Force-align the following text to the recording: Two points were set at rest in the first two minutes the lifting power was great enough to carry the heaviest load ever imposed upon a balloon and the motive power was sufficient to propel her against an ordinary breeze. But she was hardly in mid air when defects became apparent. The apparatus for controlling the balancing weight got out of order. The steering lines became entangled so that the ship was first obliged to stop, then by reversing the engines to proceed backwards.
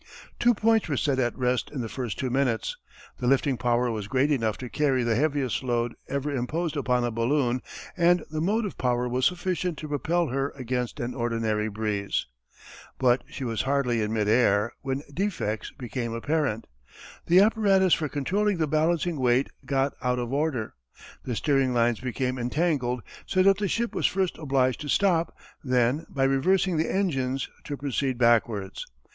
Two 0.39 0.55
points 0.55 0.87
were 0.89 0.97
set 0.97 1.19
at 1.19 1.37
rest 1.37 1.69
in 1.69 1.81
the 1.81 1.87
first 1.87 2.17
two 2.17 2.31
minutes 2.31 2.75
the 3.19 3.27
lifting 3.27 3.55
power 3.55 3.91
was 3.91 4.07
great 4.07 4.31
enough 4.31 4.57
to 4.57 4.67
carry 4.67 5.03
the 5.03 5.13
heaviest 5.13 5.61
load 5.61 5.93
ever 6.07 6.31
imposed 6.31 6.75
upon 6.75 7.03
a 7.03 7.11
balloon 7.11 7.61
and 7.95 8.25
the 8.31 8.41
motive 8.41 8.79
power 8.79 9.07
was 9.07 9.27
sufficient 9.27 9.77
to 9.77 9.87
propel 9.87 10.29
her 10.29 10.49
against 10.55 10.99
an 10.99 11.13
ordinary 11.13 11.67
breeze. 11.67 12.25
But 12.97 13.23
she 13.29 13.43
was 13.43 13.61
hardly 13.61 14.01
in 14.01 14.11
mid 14.11 14.27
air 14.27 14.73
when 14.81 15.03
defects 15.13 15.71
became 15.77 16.13
apparent. 16.13 16.65
The 17.27 17.39
apparatus 17.41 17.93
for 17.93 18.09
controlling 18.09 18.57
the 18.57 18.65
balancing 18.65 19.19
weight 19.19 19.51
got 19.67 19.93
out 20.01 20.17
of 20.17 20.33
order. 20.33 20.73
The 21.25 21.35
steering 21.35 21.75
lines 21.75 21.99
became 21.99 22.39
entangled 22.39 23.03
so 23.27 23.43
that 23.43 23.59
the 23.59 23.67
ship 23.67 23.93
was 23.93 24.07
first 24.07 24.39
obliged 24.39 24.81
to 24.81 24.89
stop, 24.89 25.37
then 25.63 26.07
by 26.09 26.23
reversing 26.23 26.77
the 26.77 26.91
engines 26.91 27.47
to 27.65 27.77
proceed 27.77 28.17
backwards. 28.17 28.87